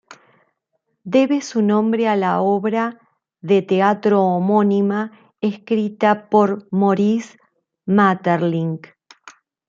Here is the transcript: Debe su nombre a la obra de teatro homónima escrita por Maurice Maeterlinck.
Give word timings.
Debe 1.03 1.41
su 1.41 1.61
nombre 1.61 2.07
a 2.07 2.15
la 2.15 2.41
obra 2.41 2.97
de 3.39 3.61
teatro 3.61 4.23
homónima 4.23 5.11
escrita 5.41 6.27
por 6.27 6.67
Maurice 6.71 7.37
Maeterlinck. 7.85 8.87